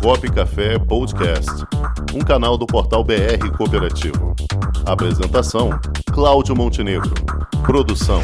Cop 0.00 0.30
Café 0.32 0.78
Podcast, 0.78 1.50
um 2.14 2.20
canal 2.20 2.56
do 2.56 2.66
portal 2.66 3.04
BR 3.04 3.50
Cooperativo. 3.56 4.34
Apresentação: 4.86 5.70
Cláudio 6.12 6.56
Montenegro. 6.56 7.12
Produção: 7.66 8.22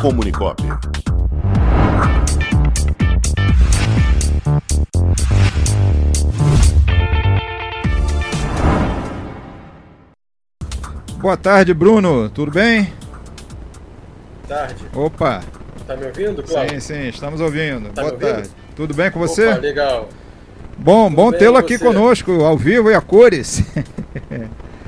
Comunicop. 0.00 0.62
Boa 11.18 11.36
tarde, 11.36 11.72
Bruno. 11.72 12.28
Tudo 12.30 12.50
bem? 12.50 12.92
Boa 14.48 14.58
tarde. 14.60 14.84
Opa. 14.94 15.40
Tá 15.86 15.96
me 15.96 16.06
ouvindo, 16.06 16.42
Cláudio? 16.42 16.80
Sim, 16.80 16.94
sim, 16.94 17.08
estamos 17.08 17.40
ouvindo. 17.40 17.90
Tá 17.92 18.02
Boa 18.02 18.16
me 18.16 18.24
ouvindo? 18.24 18.34
tarde. 18.34 18.50
Tudo 18.74 18.94
bem 18.94 19.10
com 19.10 19.18
você? 19.20 19.48
Opa, 19.48 19.58
legal. 19.58 20.08
Bom, 20.82 21.04
Tudo 21.08 21.16
bom 21.16 21.32
tê-lo 21.32 21.56
aqui 21.56 21.78
você? 21.78 21.84
conosco, 21.84 22.32
ao 22.44 22.56
vivo 22.56 22.90
e 22.90 22.94
a 22.94 23.00
cores. 23.00 23.62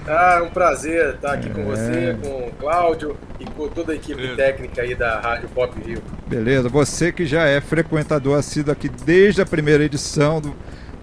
Ah, 0.06 0.36
é 0.38 0.42
um 0.42 0.50
prazer 0.50 1.14
estar 1.14 1.32
aqui 1.32 1.48
com 1.48 1.62
É. 1.62 1.64
você, 1.64 2.16
com 2.22 2.48
o 2.48 2.50
Cláudio 2.60 3.16
e 3.40 3.46
com 3.46 3.66
toda 3.68 3.92
a 3.92 3.94
equipe 3.94 4.36
técnica 4.36 4.82
aí 4.82 4.94
da 4.94 5.18
Rádio 5.18 5.48
Pop 5.48 5.72
Rio. 5.80 6.02
Beleza, 6.26 6.68
você 6.68 7.10
que 7.10 7.24
já 7.24 7.46
é 7.46 7.58
frequentador 7.58 8.38
assíduo 8.38 8.70
aqui 8.70 8.90
desde 8.90 9.40
a 9.40 9.46
primeira 9.46 9.82
edição 9.82 10.42
do, 10.42 10.54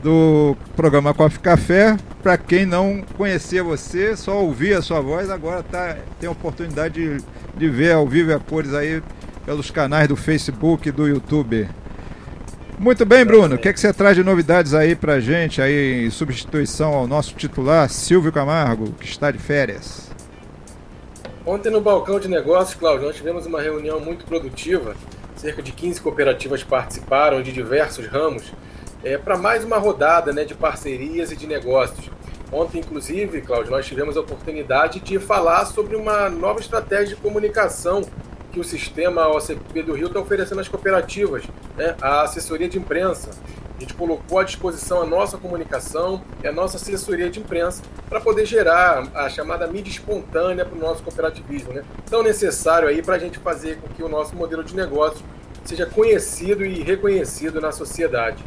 do 0.03 0.55
programa 0.75 1.15
Coffee 1.15 1.39
Café. 1.39 1.97
Para 2.21 2.37
quem 2.37 2.63
não 2.63 3.01
conhecia 3.17 3.63
você, 3.63 4.15
só 4.15 4.37
ouvia 4.39 4.77
a 4.77 4.81
sua 4.83 5.01
voz, 5.01 5.31
agora 5.31 5.63
tá, 5.63 5.97
tem 6.19 6.29
a 6.29 6.31
oportunidade 6.31 6.93
de, 6.93 7.23
de 7.57 7.69
ver 7.69 7.93
ao 7.93 8.07
vivo 8.07 8.29
e 8.29 8.33
a 8.35 8.39
cores 8.39 8.71
aí 8.75 9.01
pelos 9.47 9.71
canais 9.71 10.07
do 10.09 10.15
Facebook 10.15 10.87
e 10.89 10.91
do 10.91 11.07
YouTube. 11.07 11.67
Muito 12.81 13.05
bem, 13.05 13.23
Bruno. 13.23 13.57
O 13.57 13.57
que, 13.59 13.69
é 13.69 13.73
que 13.73 13.79
você 13.79 13.93
traz 13.93 14.15
de 14.15 14.23
novidades 14.23 14.73
aí 14.73 14.95
pra 14.95 15.19
gente, 15.19 15.61
aí 15.61 16.07
em 16.07 16.09
substituição 16.09 16.95
ao 16.95 17.05
nosso 17.05 17.35
titular, 17.35 17.87
Silvio 17.87 18.31
Camargo, 18.31 18.91
que 18.93 19.05
está 19.05 19.29
de 19.29 19.37
férias? 19.37 20.09
Ontem 21.45 21.69
no 21.69 21.79
balcão 21.79 22.19
de 22.19 22.27
negócios, 22.27 22.73
Cláudio, 22.73 23.05
nós 23.05 23.15
tivemos 23.15 23.45
uma 23.45 23.61
reunião 23.61 23.99
muito 23.99 24.25
produtiva. 24.25 24.95
Cerca 25.35 25.61
de 25.61 25.71
15 25.71 26.01
cooperativas 26.01 26.63
participaram 26.63 27.43
de 27.43 27.51
diversos 27.51 28.07
ramos 28.07 28.51
é, 29.03 29.15
para 29.15 29.37
mais 29.37 29.63
uma 29.63 29.77
rodada 29.77 30.33
né, 30.33 30.43
de 30.43 30.55
parcerias 30.55 31.31
e 31.31 31.35
de 31.35 31.45
negócios. 31.45 32.09
Ontem, 32.51 32.79
inclusive, 32.79 33.41
Cláudio, 33.41 33.69
nós 33.69 33.85
tivemos 33.85 34.17
a 34.17 34.21
oportunidade 34.21 35.01
de 35.01 35.19
falar 35.19 35.67
sobre 35.67 35.95
uma 35.95 36.31
nova 36.31 36.59
estratégia 36.59 37.15
de 37.15 37.21
comunicação 37.21 38.01
que 38.51 38.59
o 38.59 38.63
sistema 38.63 39.27
OCP 39.27 39.81
do 39.83 39.93
Rio 39.93 40.07
está 40.07 40.19
oferecendo 40.19 40.59
às 40.59 40.67
cooperativas, 40.67 41.43
né, 41.77 41.95
a 42.01 42.23
assessoria 42.23 42.67
de 42.67 42.77
imprensa. 42.77 43.31
A 43.77 43.79
gente 43.79 43.93
colocou 43.95 44.37
à 44.37 44.43
disposição 44.43 45.01
a 45.01 45.05
nossa 45.05 45.37
comunicação 45.37 46.21
e 46.43 46.47
a 46.47 46.51
nossa 46.51 46.77
assessoria 46.77 47.29
de 47.29 47.39
imprensa 47.39 47.81
para 48.07 48.21
poder 48.21 48.45
gerar 48.45 49.07
a 49.15 49.27
chamada 49.27 49.65
mídia 49.65 49.89
espontânea 49.89 50.63
para 50.63 50.77
o 50.77 50.79
nosso 50.79 51.01
cooperativismo, 51.01 51.73
né? 51.73 51.83
tão 52.07 52.21
necessário 52.21 52.87
aí 52.87 53.01
para 53.01 53.15
a 53.15 53.19
gente 53.19 53.39
fazer 53.39 53.77
com 53.77 53.87
que 53.87 54.03
o 54.03 54.09
nosso 54.09 54.35
modelo 54.35 54.63
de 54.63 54.75
negócio 54.75 55.25
seja 55.63 55.85
conhecido 55.85 56.63
e 56.65 56.83
reconhecido 56.83 57.59
na 57.59 57.71
sociedade. 57.71 58.43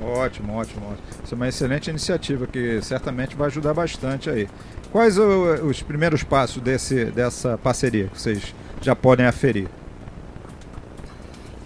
Ótimo, 0.00 0.56
ótimo, 0.56 0.86
ótimo. 0.86 1.06
Isso 1.24 1.34
é 1.34 1.36
uma 1.36 1.48
excelente 1.48 1.90
iniciativa 1.90 2.46
que 2.46 2.80
certamente 2.82 3.36
vai 3.36 3.48
ajudar 3.48 3.74
bastante 3.74 4.30
aí. 4.30 4.48
Quais 4.90 5.18
os 5.18 5.82
primeiros 5.82 6.22
passos 6.22 6.62
desse, 6.62 7.06
dessa 7.06 7.58
parceria 7.58 8.06
que 8.06 8.20
vocês 8.20 8.54
já 8.80 8.94
podem 8.94 9.26
aferir? 9.26 9.68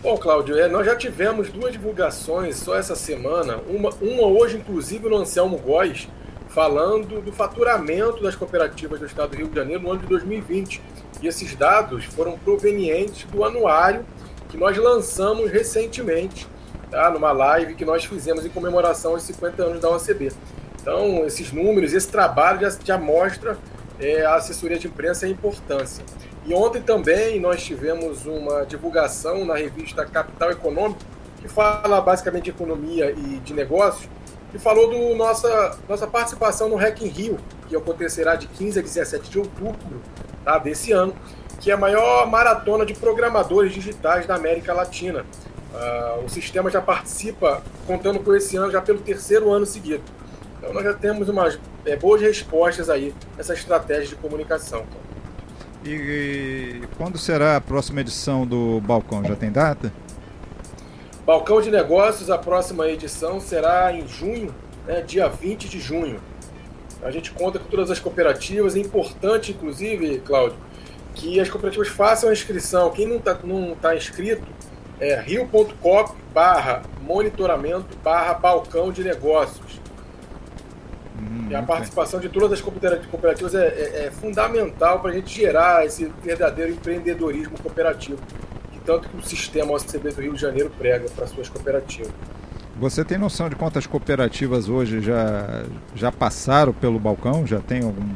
Bom, 0.02 0.16
Cláudio, 0.16 0.58
é, 0.58 0.66
nós 0.66 0.84
já 0.84 0.96
tivemos 0.96 1.48
duas 1.50 1.72
divulgações 1.72 2.56
só 2.56 2.76
essa 2.76 2.96
semana. 2.96 3.58
Uma, 3.68 3.90
uma 4.00 4.26
hoje, 4.26 4.56
inclusive, 4.56 5.08
no 5.08 5.16
Anselmo 5.16 5.56
Góes, 5.58 6.08
falando 6.48 7.20
do 7.20 7.32
faturamento 7.32 8.20
das 8.22 8.34
cooperativas 8.34 8.98
do 8.98 9.06
estado 9.06 9.30
do 9.30 9.36
Rio 9.36 9.48
de 9.48 9.54
Janeiro 9.54 9.82
no 9.82 9.92
ano 9.92 10.00
de 10.00 10.06
2020. 10.08 10.82
E 11.22 11.28
esses 11.28 11.54
dados 11.54 12.04
foram 12.04 12.36
provenientes 12.36 13.24
do 13.30 13.44
anuário 13.44 14.04
que 14.48 14.56
nós 14.56 14.76
lançamos 14.76 15.50
recentemente, 15.50 16.48
tá? 16.90 17.08
numa 17.10 17.30
live 17.30 17.74
que 17.74 17.84
nós 17.84 18.04
fizemos 18.04 18.44
em 18.44 18.48
comemoração 18.48 19.12
aos 19.12 19.22
50 19.22 19.62
anos 19.62 19.80
da 19.80 19.88
OCB. 19.88 20.32
Então, 20.80 21.24
esses 21.24 21.52
números, 21.52 21.92
esse 21.92 22.08
trabalho 22.08 22.60
já, 22.60 22.76
já 22.84 22.98
mostra 22.98 23.56
é, 24.00 24.24
a 24.24 24.34
assessoria 24.34 24.78
de 24.78 24.86
imprensa 24.86 25.26
e 25.26 25.30
a 25.30 25.32
importância. 25.32 26.04
E 26.44 26.52
ontem 26.54 26.82
também 26.82 27.38
nós 27.40 27.62
tivemos 27.62 28.26
uma 28.26 28.64
divulgação 28.64 29.44
na 29.44 29.54
revista 29.54 30.04
Capital 30.04 30.50
Econômico, 30.50 31.00
que 31.40 31.48
fala 31.48 32.00
basicamente 32.00 32.44
de 32.44 32.50
economia 32.50 33.10
e 33.10 33.38
de 33.38 33.52
negócios, 33.52 34.08
e 34.54 34.58
falou 34.58 34.90
do 34.90 35.16
nossa, 35.16 35.78
nossa 35.88 36.06
participação 36.06 36.68
no 36.68 36.76
Hack 36.76 37.00
in 37.02 37.08
Rio, 37.08 37.38
que 37.68 37.76
acontecerá 37.76 38.34
de 38.34 38.46
15 38.48 38.78
a 38.78 38.82
17 38.82 39.30
de 39.30 39.38
outubro 39.38 40.00
tá, 40.44 40.58
desse 40.58 40.92
ano, 40.92 41.14
que 41.60 41.70
é 41.70 41.74
a 41.74 41.76
maior 41.76 42.26
maratona 42.28 42.84
de 42.84 42.92
programadores 42.92 43.72
digitais 43.72 44.26
da 44.26 44.34
América 44.34 44.74
Latina. 44.74 45.24
Ah, 45.74 46.18
o 46.24 46.28
sistema 46.28 46.70
já 46.70 46.82
participa, 46.82 47.62
contando 47.86 48.18
com 48.18 48.34
esse 48.34 48.56
ano, 48.56 48.70
já 48.70 48.82
pelo 48.82 48.98
terceiro 48.98 49.50
ano 49.50 49.64
seguido. 49.64 50.02
Então 50.58 50.72
nós 50.72 50.84
já 50.84 50.92
temos 50.92 51.28
umas 51.28 51.58
é, 51.84 51.96
boas 51.96 52.20
respostas 52.20 52.88
aí 52.88 53.14
nessa 53.36 53.54
estratégia 53.54 54.08
de 54.08 54.16
comunicação. 54.16 54.84
E, 55.84 55.90
e 55.90 56.82
quando 56.96 57.18
será 57.18 57.56
a 57.56 57.60
próxima 57.60 58.00
edição 58.00 58.46
do 58.46 58.80
Balcão? 58.80 59.24
Já 59.24 59.34
tem 59.34 59.50
data? 59.50 59.92
Balcão 61.26 61.60
de 61.60 61.70
Negócios, 61.70 62.30
a 62.30 62.38
próxima 62.38 62.88
edição 62.88 63.40
será 63.40 63.92
em 63.92 64.06
junho, 64.06 64.54
né, 64.86 65.00
dia 65.02 65.28
20 65.28 65.68
de 65.68 65.80
junho. 65.80 66.20
A 67.02 67.10
gente 67.10 67.32
conta 67.32 67.58
com 67.58 67.68
todas 67.68 67.90
as 67.90 67.98
cooperativas. 67.98 68.76
É 68.76 68.78
importante, 68.78 69.52
inclusive, 69.52 70.20
Cláudio, 70.20 70.56
que 71.14 71.40
as 71.40 71.48
cooperativas 71.48 71.88
façam 71.88 72.30
a 72.30 72.32
inscrição. 72.32 72.90
Quem 72.90 73.06
não 73.06 73.16
está 73.16 73.38
não 73.42 73.74
tá 73.74 73.96
inscrito, 73.96 74.46
é 75.00 75.20
rio.cop 75.20 76.14
barra 76.32 76.82
monitoramento 77.00 77.96
barra 78.02 78.34
balcão 78.34 78.92
de 78.92 79.02
negócios. 79.02 79.71
Hum, 81.22 81.48
E 81.50 81.54
a 81.54 81.62
participação 81.62 82.18
de 82.20 82.28
todas 82.28 82.52
as 82.52 82.60
coopera- 82.60 83.00
cooperativas 83.10 83.54
é, 83.54 83.66
é- 83.68 84.06
é 84.06 84.10
fundamental 84.10 85.00
para 85.00 85.10
a 85.10 85.14
gente 85.14 85.32
gerar 85.34 85.84
esse 85.86 86.10
verdadeiro 86.22 86.72
empreendedorismo 86.72 87.56
cooperativo, 87.58 88.18
que 88.72 88.78
tanto 88.80 89.08
que 89.08 89.16
o 89.16 89.22
sistema 89.22 89.72
OCB 89.72 90.10
do 90.12 90.20
Rio 90.22 90.34
de 90.34 90.40
Janeiro 90.40 90.70
prega 90.78 91.08
para 91.14 91.26
suas 91.26 91.48
cooperativas. 91.48 92.10
Você 92.80 93.04
tem 93.04 93.18
noção 93.18 93.48
de 93.48 93.54
quantas 93.54 93.86
cooperativas 93.86 94.68
hoje 94.68 95.00
já, 95.00 95.64
já 95.94 96.10
passaram 96.10 96.72
pelo 96.72 96.98
balcão? 96.98 97.46
Já 97.46 97.60
tem 97.60 97.82
algum 97.84 98.08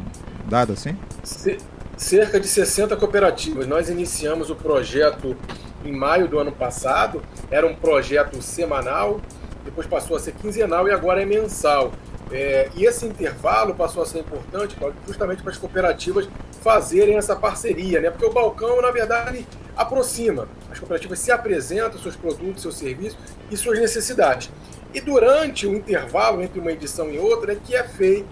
dado 0.48 0.72
assim? 0.72 0.96
Ce- 1.22 1.58
Cerca 1.96 2.38
de 2.38 2.46
60 2.46 2.94
cooperativas. 2.94 3.66
Nós 3.66 3.88
iniciamos 3.88 4.50
o 4.50 4.54
projeto 4.54 5.34
em 5.82 5.92
maio 5.92 6.28
do 6.28 6.38
ano 6.38 6.52
passado. 6.52 7.22
Era 7.50 7.66
um 7.66 7.74
projeto 7.74 8.42
semanal, 8.42 9.18
depois 9.64 9.86
passou 9.86 10.14
a 10.14 10.20
ser 10.20 10.32
quinzenal 10.32 10.86
e 10.86 10.90
agora 10.92 11.22
é 11.22 11.24
mensal. 11.24 11.92
É, 12.30 12.68
e 12.74 12.84
esse 12.84 13.06
intervalo 13.06 13.74
passou 13.74 14.02
a 14.02 14.06
ser 14.06 14.18
importante 14.18 14.76
justamente 15.06 15.42
para 15.42 15.52
as 15.52 15.58
cooperativas 15.58 16.28
fazerem 16.60 17.16
essa 17.16 17.36
parceria, 17.36 18.00
né? 18.00 18.10
Porque 18.10 18.26
o 18.26 18.32
balcão, 18.32 18.82
na 18.82 18.90
verdade, 18.90 19.46
aproxima. 19.76 20.48
As 20.70 20.78
cooperativas 20.78 21.20
se 21.20 21.30
apresentam 21.30 22.00
seus 22.00 22.16
produtos, 22.16 22.62
seus 22.62 22.76
serviços 22.76 23.18
e 23.50 23.56
suas 23.56 23.78
necessidades. 23.78 24.50
E 24.92 25.00
durante 25.00 25.66
o 25.66 25.74
intervalo 25.74 26.42
entre 26.42 26.58
uma 26.58 26.72
edição 26.72 27.10
e 27.10 27.18
outra 27.18 27.52
é 27.52 27.56
que 27.56 27.76
é 27.76 27.84
feito 27.84 28.28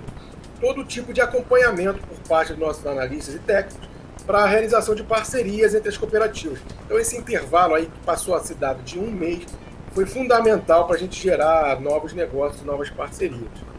todo 0.60 0.84
tipo 0.84 1.12
de 1.12 1.20
acompanhamento 1.20 2.00
por 2.06 2.18
parte 2.28 2.52
dos 2.52 2.58
nossos 2.58 2.86
analistas 2.86 3.34
e 3.34 3.38
técnicos 3.38 3.88
para 4.26 4.38
a 4.38 4.46
realização 4.46 4.94
de 4.94 5.02
parcerias 5.02 5.74
entre 5.74 5.90
as 5.90 5.96
cooperativas. 5.96 6.58
Então, 6.84 6.98
esse 6.98 7.16
intervalo 7.16 7.74
aí 7.74 7.86
que 7.86 7.98
passou 8.04 8.34
a 8.34 8.40
ser 8.40 8.54
dado 8.54 8.82
de 8.82 8.98
um 8.98 9.10
mês 9.10 9.44
foi 9.92 10.06
fundamental 10.06 10.86
para 10.86 10.96
a 10.96 10.98
gente 10.98 11.20
gerar 11.20 11.80
novos 11.80 12.12
negócios, 12.14 12.64
novas 12.64 12.90
parcerias. 12.90 13.73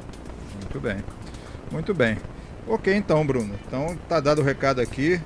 Muito 0.61 0.79
bem. 0.79 0.97
Muito 1.71 1.93
bem. 1.93 2.17
Ok, 2.67 2.93
então, 2.93 3.25
Bruno. 3.25 3.53
Então 3.67 3.97
tá 4.09 4.19
dado 4.19 4.41
o 4.41 4.43
recado 4.43 4.81
aqui. 4.81 5.19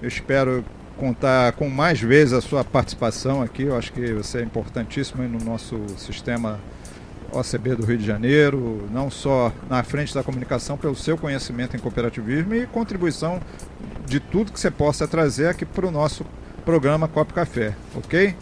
Eu 0.00 0.08
espero 0.08 0.64
contar 0.96 1.52
com 1.52 1.68
mais 1.68 2.00
vezes 2.00 2.32
a 2.32 2.40
sua 2.40 2.64
participação 2.64 3.42
aqui. 3.42 3.64
Eu 3.64 3.76
acho 3.76 3.92
que 3.92 4.12
você 4.12 4.38
é 4.38 4.42
importantíssimo 4.42 5.22
no 5.24 5.44
nosso 5.44 5.80
sistema 5.96 6.60
OCB 7.32 7.74
do 7.74 7.84
Rio 7.84 7.98
de 7.98 8.06
Janeiro, 8.06 8.88
não 8.92 9.10
só 9.10 9.52
na 9.68 9.82
frente 9.82 10.14
da 10.14 10.22
comunicação, 10.22 10.76
pelo 10.76 10.94
seu 10.94 11.18
conhecimento 11.18 11.76
em 11.76 11.80
cooperativismo 11.80 12.54
e 12.54 12.66
contribuição 12.66 13.40
de 14.06 14.20
tudo 14.20 14.52
que 14.52 14.60
você 14.60 14.70
possa 14.70 15.08
trazer 15.08 15.48
aqui 15.48 15.64
para 15.64 15.86
o 15.86 15.90
nosso 15.90 16.24
programa 16.64 17.08
Copo 17.08 17.34
Café, 17.34 17.74
ok? 17.94 18.34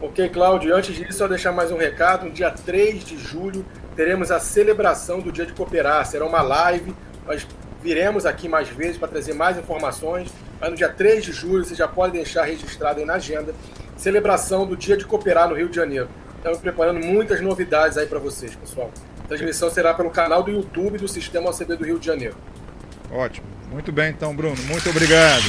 Ok, 0.00 0.28
Cláudio, 0.28 0.76
antes 0.76 0.94
disso, 0.94 1.18
só 1.18 1.26
deixar 1.26 1.52
mais 1.52 1.72
um 1.72 1.78
recado. 1.78 2.26
No 2.26 2.30
dia 2.30 2.50
3 2.50 3.02
de 3.04 3.16
julho, 3.16 3.64
teremos 3.94 4.30
a 4.30 4.40
celebração 4.40 5.20
do 5.20 5.32
Dia 5.32 5.46
de 5.46 5.52
Cooperar. 5.52 6.04
Será 6.06 6.24
uma 6.24 6.42
live, 6.42 6.94
nós 7.26 7.46
viremos 7.82 8.24
aqui 8.24 8.48
mais 8.48 8.68
vezes 8.68 8.96
para 8.96 9.08
trazer 9.08 9.34
mais 9.34 9.58
informações. 9.58 10.30
Mas 10.60 10.70
no 10.70 10.76
dia 10.76 10.88
3 10.88 11.24
de 11.24 11.32
julho, 11.32 11.64
você 11.64 11.74
já 11.74 11.86
pode 11.86 12.12
deixar 12.14 12.44
registrado 12.44 13.00
aí 13.00 13.04
na 13.04 13.14
agenda, 13.14 13.54
celebração 13.96 14.66
do 14.66 14.76
Dia 14.76 14.96
de 14.96 15.04
Cooperar 15.04 15.48
no 15.48 15.54
Rio 15.54 15.68
de 15.68 15.76
Janeiro. 15.76 16.08
Estamos 16.36 16.58
preparando 16.58 17.00
muitas 17.00 17.40
novidades 17.40 17.96
aí 17.96 18.06
para 18.06 18.18
vocês, 18.18 18.54
pessoal. 18.54 18.90
A 19.24 19.28
transmissão 19.28 19.70
será 19.70 19.94
pelo 19.94 20.10
canal 20.10 20.42
do 20.42 20.50
YouTube 20.50 20.98
do 20.98 21.08
Sistema 21.08 21.50
OCB 21.50 21.76
do 21.76 21.84
Rio 21.84 21.98
de 21.98 22.06
Janeiro. 22.06 22.36
Ótimo. 23.10 23.46
Muito 23.70 23.90
bem, 23.90 24.10
então, 24.10 24.34
Bruno. 24.34 24.56
Muito 24.64 24.88
obrigado. 24.90 25.44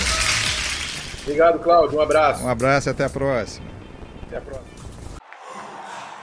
Obrigado, 1.23 1.59
Cláudio. 1.59 1.97
Um 1.97 2.01
abraço. 2.01 2.43
Um 2.43 2.49
abraço 2.49 2.89
e 2.89 2.91
até 2.91 3.05
a 3.05 3.09
próxima. 3.09 3.65
Até 4.27 4.37
a 4.37 4.41
próxima. 4.41 4.74